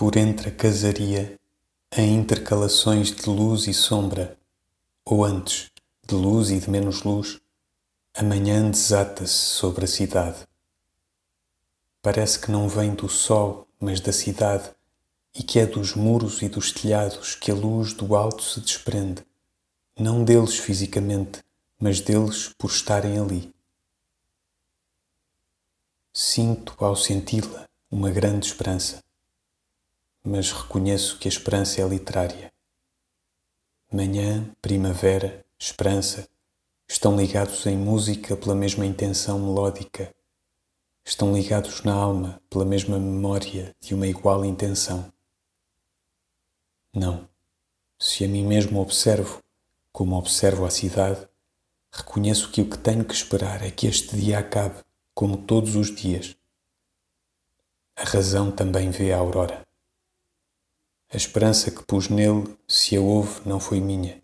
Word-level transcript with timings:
por 0.00 0.16
entre 0.16 0.48
a 0.48 0.50
casaria, 0.50 1.38
em 1.94 2.16
intercalações 2.16 3.14
de 3.14 3.28
luz 3.28 3.66
e 3.66 3.74
sombra, 3.74 4.34
ou 5.04 5.22
antes, 5.22 5.70
de 6.08 6.14
luz 6.14 6.48
e 6.48 6.58
de 6.58 6.70
menos 6.70 7.02
luz, 7.02 7.38
a 8.14 8.22
manhã 8.22 8.70
desata-se 8.70 9.34
sobre 9.34 9.84
a 9.84 9.86
cidade. 9.86 10.38
Parece 12.00 12.38
que 12.38 12.50
não 12.50 12.66
vem 12.66 12.94
do 12.94 13.10
sol, 13.10 13.68
mas 13.78 14.00
da 14.00 14.10
cidade, 14.10 14.70
e 15.34 15.42
que 15.42 15.58
é 15.58 15.66
dos 15.66 15.94
muros 15.94 16.40
e 16.40 16.48
dos 16.48 16.72
telhados 16.72 17.34
que 17.34 17.50
a 17.50 17.54
luz 17.54 17.92
do 17.92 18.16
alto 18.16 18.42
se 18.42 18.58
desprende, 18.58 19.22
não 19.98 20.24
deles 20.24 20.56
fisicamente, 20.56 21.44
mas 21.78 22.00
deles 22.00 22.54
por 22.56 22.70
estarem 22.70 23.18
ali. 23.18 23.54
Sinto, 26.10 26.74
ao 26.78 26.96
senti-la, 26.96 27.68
uma 27.90 28.08
grande 28.08 28.46
esperança, 28.46 28.98
mas 30.24 30.52
reconheço 30.52 31.18
que 31.18 31.26
a 31.26 31.30
esperança 31.30 31.80
é 31.80 31.88
literária. 31.88 32.52
Manhã, 33.92 34.54
primavera, 34.60 35.44
esperança 35.58 36.28
estão 36.88 37.16
ligados 37.16 37.66
em 37.66 37.76
música 37.76 38.36
pela 38.36 38.54
mesma 38.54 38.84
intenção 38.84 39.38
melódica, 39.38 40.14
estão 41.04 41.32
ligados 41.32 41.82
na 41.82 41.94
alma 41.94 42.40
pela 42.50 42.64
mesma 42.64 42.98
memória 42.98 43.74
de 43.80 43.94
uma 43.94 44.06
igual 44.06 44.44
intenção. 44.44 45.12
Não, 46.94 47.28
se 47.98 48.24
a 48.24 48.28
mim 48.28 48.44
mesmo 48.44 48.80
observo, 48.80 49.42
como 49.92 50.16
observo 50.16 50.64
a 50.64 50.70
cidade, 50.70 51.28
reconheço 51.92 52.50
que 52.50 52.60
o 52.60 52.68
que 52.68 52.78
tenho 52.78 53.04
que 53.04 53.14
esperar 53.14 53.62
é 53.62 53.70
que 53.70 53.86
este 53.86 54.16
dia 54.16 54.38
acabe, 54.38 54.82
como 55.14 55.36
todos 55.36 55.76
os 55.76 55.94
dias. 55.94 56.36
A 57.96 58.04
razão 58.04 58.50
também 58.50 58.90
vê 58.90 59.12
a 59.12 59.18
aurora. 59.18 59.69
A 61.12 61.16
esperança 61.16 61.72
que 61.72 61.82
pus 61.82 62.08
nele, 62.08 62.56
se 62.68 62.96
a 62.96 63.00
houve, 63.00 63.40
não 63.44 63.58
foi 63.58 63.80
minha. 63.80 64.22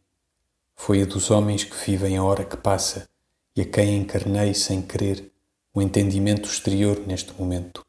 Foi 0.76 1.02
a 1.02 1.04
dos 1.04 1.32
homens 1.32 1.64
que 1.64 1.74
vivem 1.74 2.16
a 2.16 2.22
hora 2.22 2.44
que 2.44 2.56
passa 2.56 3.08
e 3.56 3.62
a 3.62 3.64
quem 3.64 3.96
encarnei 3.96 4.54
sem 4.54 4.80
querer 4.80 5.32
o 5.74 5.82
entendimento 5.82 6.48
exterior 6.48 7.04
neste 7.04 7.32
momento. 7.32 7.84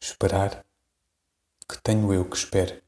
Esperar 0.00 0.64
que 1.68 1.76
tenho 1.82 2.10
eu 2.10 2.24
que 2.24 2.36
espere. 2.36 2.82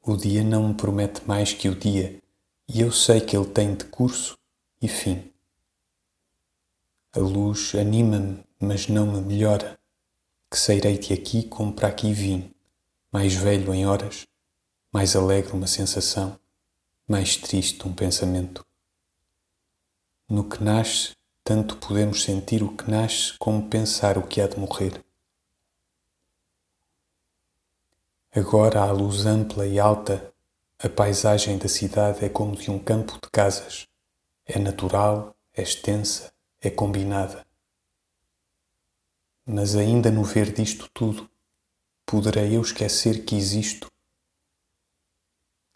O 0.00 0.16
dia 0.16 0.44
não 0.44 0.68
me 0.68 0.74
promete 0.74 1.26
mais 1.26 1.52
que 1.52 1.68
o 1.68 1.74
dia, 1.74 2.22
e 2.68 2.80
eu 2.80 2.92
sei 2.92 3.20
que 3.20 3.36
ele 3.36 3.50
tem 3.50 3.74
decurso 3.74 4.38
e 4.80 4.86
fim. 4.86 5.32
A 7.12 7.18
luz 7.18 7.74
anima-me, 7.74 8.44
mas 8.60 8.86
não 8.86 9.06
me 9.06 9.20
melhora, 9.20 9.76
que 10.48 10.56
sairei 10.56 10.96
de 10.98 11.12
aqui 11.12 11.42
como 11.42 11.72
para 11.72 11.88
aqui 11.88 12.12
vim, 12.12 12.54
mais 13.12 13.34
velho 13.34 13.74
em 13.74 13.86
horas, 13.86 14.26
mais 14.92 15.16
alegre 15.16 15.52
uma 15.52 15.66
sensação, 15.66 16.38
mais 17.08 17.36
triste 17.36 17.86
um 17.86 17.92
pensamento. 17.92 18.64
No 20.28 20.48
que 20.48 20.62
nasce, 20.62 21.16
tanto 21.42 21.76
podemos 21.76 22.22
sentir 22.22 22.62
o 22.62 22.76
que 22.76 22.88
nasce 22.88 23.36
como 23.38 23.68
pensar 23.68 24.16
o 24.16 24.26
que 24.26 24.40
há 24.40 24.46
de 24.46 24.58
morrer. 24.58 25.04
Agora, 28.32 28.82
à 28.82 28.92
luz 28.92 29.26
ampla 29.26 29.66
e 29.66 29.80
alta, 29.80 30.32
a 30.78 30.88
paisagem 30.88 31.58
da 31.58 31.66
cidade 31.66 32.24
é 32.24 32.28
como 32.28 32.54
de 32.54 32.70
um 32.70 32.78
campo 32.78 33.14
de 33.14 33.28
casas. 33.28 33.88
É 34.46 34.56
natural, 34.56 35.34
é 35.52 35.62
extensa, 35.62 36.32
é 36.60 36.70
combinada. 36.70 37.44
Mas 39.44 39.74
ainda 39.74 40.12
no 40.12 40.22
ver 40.22 40.52
disto 40.52 40.88
tudo, 40.94 41.28
poderei 42.10 42.56
eu 42.56 42.60
esquecer 42.60 43.24
que 43.24 43.36
existo? 43.36 43.86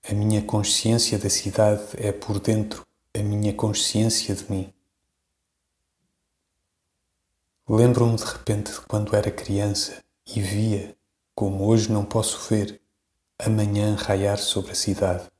A 0.03 0.13
minha 0.13 0.43
consciência 0.43 1.17
da 1.17 1.31
cidade 1.31 1.81
é 1.97 2.11
por 2.11 2.41
dentro 2.41 2.85
a 3.17 3.23
minha 3.23 3.55
consciência 3.55 4.35
de 4.35 4.51
mim. 4.51 4.75
Lembro-me 7.69 8.17
de 8.17 8.25
repente 8.25 8.73
de 8.73 8.81
quando 8.81 9.15
era 9.15 9.31
criança 9.31 10.03
e 10.27 10.41
via 10.41 10.97
como 11.37 11.69
hoje 11.69 11.93
não 11.93 12.05
posso 12.05 12.49
ver 12.51 12.83
amanhã 13.39 13.95
raiar 13.95 14.39
sobre 14.39 14.73
a 14.73 14.75
cidade. 14.75 15.31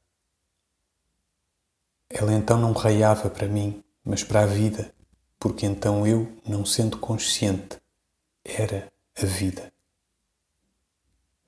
Ela 2.09 2.33
então 2.35 2.57
não 2.57 2.73
raiava 2.73 3.29
para 3.29 3.49
mim, 3.49 3.83
mas 4.05 4.23
para 4.23 4.43
a 4.43 4.47
vida, 4.47 4.95
porque 5.41 5.67
então 5.67 6.07
eu, 6.07 6.33
não 6.47 6.65
sendo 6.65 6.99
consciente, 6.99 7.81
era 8.45 8.93
a 9.21 9.27
vida. 9.27 9.74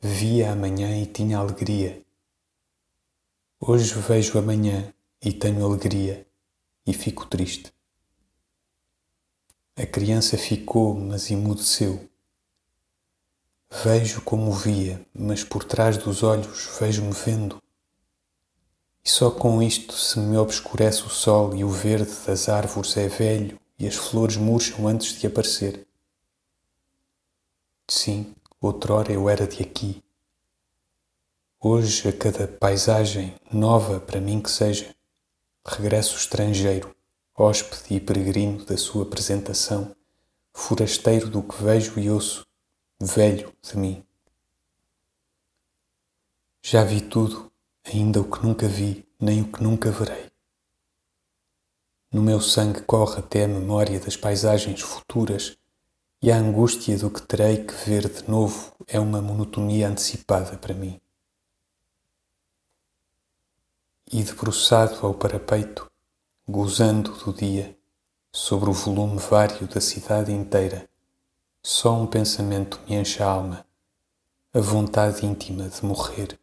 Via 0.08 0.52
amanhã 0.52 0.96
e 1.02 1.04
tinha 1.04 1.36
alegria. 1.36 2.00
Hoje 3.58 3.92
vejo 3.94 4.38
amanhã 4.38 4.94
e 5.20 5.32
tenho 5.32 5.66
alegria 5.66 6.24
e 6.86 6.92
fico 6.92 7.26
triste. 7.26 7.74
A 9.74 9.84
criança 9.84 10.38
ficou, 10.38 10.94
mas 10.94 11.28
emudeceu 11.28 12.08
Vejo 13.68 14.22
como 14.22 14.52
via, 14.52 15.04
mas 15.12 15.42
por 15.42 15.64
trás 15.64 15.98
dos 15.98 16.22
olhos 16.22 16.78
vejo-me 16.78 17.12
vendo. 17.12 17.60
E 19.04 19.10
só 19.10 19.28
com 19.28 19.60
isto 19.60 19.92
se 19.92 20.20
me 20.20 20.36
obscurece 20.36 21.02
o 21.02 21.10
sol 21.10 21.52
e 21.52 21.64
o 21.64 21.68
verde 21.68 22.12
das 22.24 22.48
árvores 22.48 22.96
é 22.96 23.08
velho 23.08 23.58
e 23.76 23.88
as 23.88 23.96
flores 23.96 24.36
murcham 24.36 24.86
antes 24.86 25.18
de 25.18 25.26
aparecer. 25.26 25.84
Sim, 27.88 28.36
outrora 28.60 29.12
eu 29.12 29.28
era 29.28 29.46
de 29.46 29.62
aqui. 29.62 30.02
Hoje, 31.60 32.08
a 32.08 32.12
cada 32.12 32.48
paisagem, 32.48 33.34
nova 33.52 34.00
para 34.00 34.20
mim 34.20 34.40
que 34.40 34.50
seja, 34.50 34.94
regresso 35.66 36.16
estrangeiro, 36.16 36.94
hóspede 37.36 37.94
e 37.94 38.00
peregrino 38.00 38.64
da 38.64 38.76
sua 38.76 39.02
apresentação, 39.02 39.94
forasteiro 40.52 41.28
do 41.28 41.42
que 41.42 41.62
vejo 41.62 41.98
e 41.98 42.10
ouço, 42.10 42.46
velho 43.00 43.52
de 43.62 43.76
mim. 43.76 44.04
Já 46.62 46.82
vi 46.82 47.00
tudo, 47.00 47.52
ainda 47.84 48.20
o 48.20 48.30
que 48.30 48.42
nunca 48.44 48.66
vi, 48.66 49.06
nem 49.20 49.42
o 49.42 49.52
que 49.52 49.62
nunca 49.62 49.90
verei. 49.90 50.30
No 52.10 52.22
meu 52.22 52.40
sangue 52.40 52.80
corre 52.82 53.18
até 53.18 53.44
a 53.44 53.48
memória 53.48 54.00
das 54.00 54.16
paisagens 54.16 54.80
futuras 54.80 55.58
e 56.22 56.32
a 56.32 56.36
angústia 56.36 56.96
do 56.98 57.10
que 57.10 57.22
terei 57.22 57.64
que 57.64 57.74
ver 57.88 58.08
de 58.08 58.28
novo 58.28 58.72
é 58.86 58.98
uma 58.98 59.20
monotonia 59.20 59.88
antecipada 59.88 60.56
para 60.56 60.74
mim. 60.74 61.00
E 64.10 64.22
debruçado 64.22 65.06
ao 65.06 65.14
parapeito, 65.14 65.90
gozando 66.48 67.12
do 67.12 67.32
dia, 67.32 67.76
sobre 68.32 68.70
o 68.70 68.72
volume 68.72 69.18
vário 69.18 69.66
da 69.66 69.80
cidade 69.80 70.32
inteira, 70.32 70.88
só 71.62 71.94
um 71.94 72.06
pensamento 72.06 72.80
me 72.88 72.94
enche 72.94 73.22
a 73.22 73.26
alma, 73.26 73.66
a 74.52 74.60
vontade 74.60 75.26
íntima 75.26 75.68
de 75.68 75.84
morrer, 75.84 76.38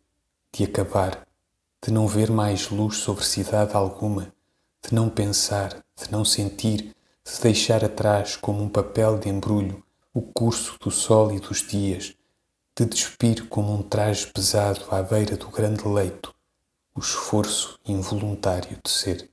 de 0.52 0.66
acabar, 0.66 1.26
de 1.82 1.92
não 1.92 2.08
ver 2.08 2.30
mais 2.30 2.70
luz 2.70 2.98
sobre 2.98 3.24
cidade 3.24 3.76
alguma, 3.76 4.34
de 4.82 4.94
não 4.94 5.10
pensar, 5.10 5.84
de 5.96 6.12
não 6.12 6.26
sentir, 6.26 6.94
de 7.26 7.42
deixar 7.42 7.84
atrás 7.84 8.36
como 8.36 8.62
um 8.62 8.70
papel 8.70 9.18
de 9.18 9.30
embrulho 9.30 9.84
o 10.14 10.22
curso 10.22 10.78
do 10.80 10.92
sol 10.92 11.32
e 11.32 11.40
dos 11.40 11.66
dias, 11.66 12.14
de 12.78 12.86
despir 12.86 13.48
como 13.48 13.74
um 13.74 13.82
traje 13.82 14.28
pesado 14.28 14.86
à 14.92 15.02
beira 15.02 15.36
do 15.36 15.50
grande 15.50 15.88
leito 15.88 16.34
o 16.96 17.00
esforço 17.00 17.80
involuntário 17.86 18.78
de 18.84 18.90
ser. 18.90 19.30